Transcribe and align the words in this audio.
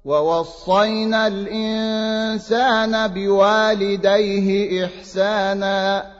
ووصينا 0.04 1.26
الإنسان 1.26 3.08
بوالديه 3.08 4.84
إحسانا. 4.86 6.19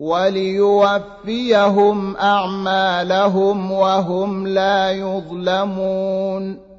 وليوفيهم 0.00 1.96
أعمالهم 2.16 3.72
وهم 3.72 4.46
لا 4.46 4.90
يظلمون. 4.92 6.70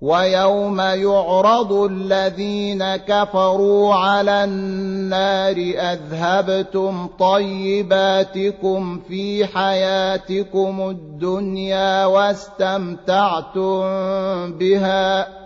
ويوم 0.00 0.80
يعرض 0.80 1.72
الذين 1.72 2.96
كفروا 2.96 3.94
على 3.94 4.44
النار 4.44 5.56
أذهبتم 5.92 7.08
طيباتكم 7.18 9.00
في 9.08 9.46
حياتكم 9.46 10.90
الدنيا 10.90 12.04
واستمتعتم 12.04 13.82
بها. 14.52 15.45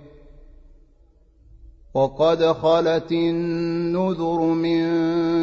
وقد 1.93 2.43
خلت 2.43 3.11
النذر 3.11 4.39
من 4.39 4.81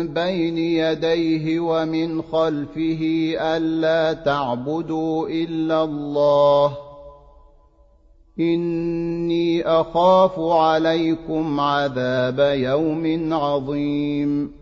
بين 0.08 0.58
يديه 0.58 1.60
ومن 1.60 2.22
خلفه 2.22 3.32
ألا 3.40 4.12
تعبدوا 4.12 5.28
إلا 5.28 5.84
الله. 5.84 6.76
إني 8.40 9.62
أخاف 9.62 10.38
عليكم 10.38 11.60
عذاب 11.60 12.38
يوم 12.58 13.34
عظيم. 13.34 14.52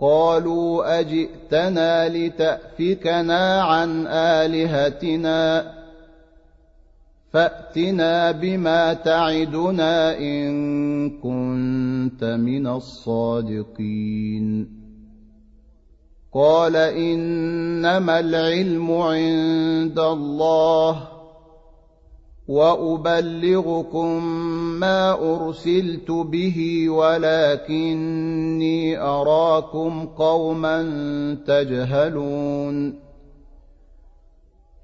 قالوا 0.00 1.00
أجئتنا 1.00 2.08
لتأفكنا 2.08 3.62
عن 3.62 4.06
آلهتنا؟ 4.06 5.72
فأتنا 7.32 8.30
بما 8.30 8.92
تعدنا 8.92 10.18
إن 10.18 11.10
كنت 11.10 12.24
من 12.24 12.66
الصادقين. 12.66 14.68
قال 16.34 16.76
إنما 16.76 18.20
العلم 18.20 18.92
عند 18.92 19.98
الله 19.98 21.08
وأبلغكم 22.48 24.24
ما 24.80 25.34
أرسلت 25.34 26.10
به 26.10 26.88
ولكني 26.88 28.98
أراكم 28.98 30.06
قوما 30.06 30.82
تجهلون. 31.46 33.11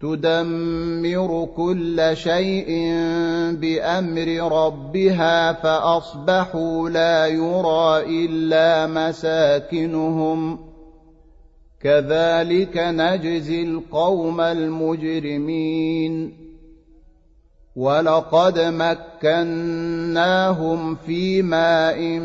تدمر 0.00 1.48
كل 1.56 2.10
شيء 2.14 2.68
بأمر 3.52 4.52
ربها 4.52 5.52
فأصبحوا 5.52 6.90
لا 6.90 7.26
يرى 7.26 8.24
إلا 8.24 8.86
مساكنهم. 8.86 10.58
كذلك 11.80 12.76
نجزي 12.76 13.62
القوم 13.62 14.40
المجرمين. 14.40 16.32
ولقد 17.76 18.58
مكناهم 18.58 19.34
في 20.94 21.42
ماء 21.42 22.20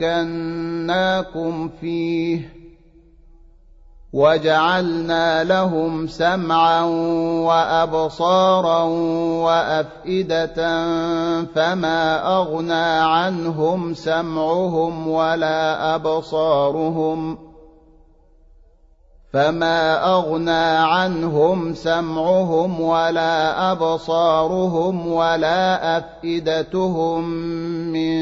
مكناكم 0.00 1.70
فيه. 1.80 2.61
وجعلنا 4.12 5.44
لهم 5.44 6.06
سمعا 6.06 6.84
وأبصارا 7.48 8.82
وأفئدة 9.44 10.56
فما 11.44 12.36
أغنى 12.36 12.88
عنهم 13.00 13.94
سمعهم 13.94 15.08
ولا 15.08 15.94
أبصارهم 15.94 17.38
فما 19.32 20.12
أغنى 20.14 20.66
عنهم 20.76 21.74
سمعهم 21.74 22.80
ولا 22.80 23.72
أبصارهم 23.72 25.06
ولا 25.06 25.98
أفئدتهم 25.98 27.24
من 27.92 28.21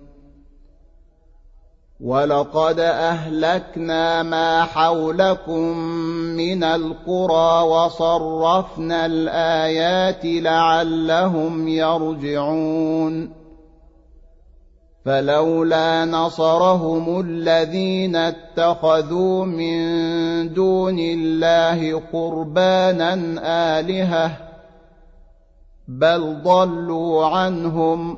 ولقد 2.01 2.79
اهلكنا 2.79 4.23
ما 4.23 4.63
حولكم 4.63 5.77
من 6.37 6.63
القرى 6.63 7.63
وصرفنا 7.63 9.05
الايات 9.05 10.21
لعلهم 10.23 11.67
يرجعون 11.67 13.41
فلولا 15.05 16.05
نصرهم 16.05 17.19
الذين 17.19 18.15
اتخذوا 18.15 19.45
من 19.45 20.53
دون 20.53 20.99
الله 20.99 22.01
قربانا 22.13 23.13
الهه 23.79 24.37
بل 25.87 26.41
ضلوا 26.43 27.25
عنهم 27.25 28.17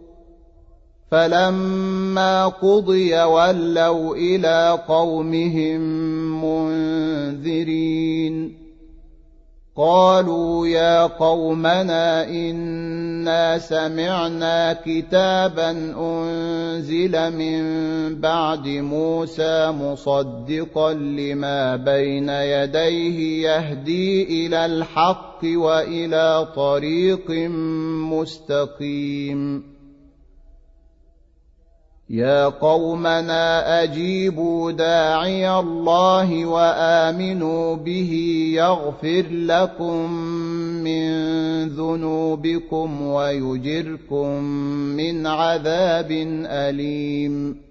فلما 1.11 2.47
قضي 2.47 3.23
ولوا 3.23 4.15
إلى 4.15 4.79
قومهم 4.87 5.81
منذرين. 6.45 8.61
قالوا 9.77 10.67
يا 10.67 11.07
قومنا 11.07 12.29
إنا 12.29 13.57
سمعنا 13.57 14.73
كتابا 14.85 15.71
أنزل 15.99 17.37
من 17.37 17.61
بعد 18.21 18.67
موسى 18.67 19.71
مصدقا 19.71 20.93
لما 20.93 21.75
بين 21.75 22.29
يديه 22.29 23.47
يهدي 23.47 24.45
إلى 24.45 24.65
الحق 24.65 25.39
وإلى 25.43 26.47
طريق 26.55 27.31
مستقيم. 28.11 29.71
يا 32.11 32.45
قومنا 32.45 33.83
اجيبوا 33.83 34.71
داعي 34.71 35.59
الله 35.59 36.45
وامنوا 36.45 37.75
به 37.75 38.11
يغفر 38.55 39.25
لكم 39.31 40.13
من 40.83 41.09
ذنوبكم 41.69 43.01
ويجركم 43.01 44.43
من 44.99 45.27
عذاب 45.27 46.11
اليم 46.45 47.70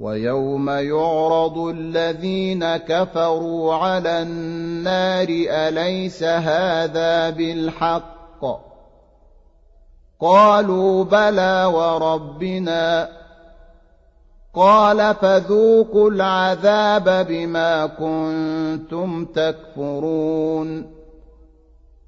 ويوم 0.00 0.70
يعرض 0.70 1.58
الذين 1.58 2.76
كفروا 2.76 3.74
على 3.74 4.22
النار 4.22 5.28
أليس 5.30 6.22
هذا 6.22 7.30
بالحق؟ 7.30 8.18
قالوا 10.20 11.04
بلى 11.04 11.64
وربنا. 11.64 13.08
قال 14.54 15.14
فذوقوا 15.14 16.10
العذاب 16.10 17.26
بما 17.28 17.86
كنتم 17.86 19.24
تكفرون. 19.24 20.97